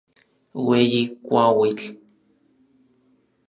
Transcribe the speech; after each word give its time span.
Ueyi 0.67 1.01
kuauitl. 1.25 1.85